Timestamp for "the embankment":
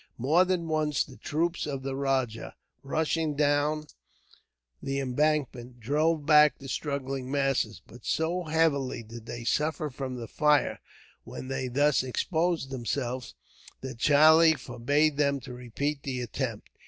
4.81-5.79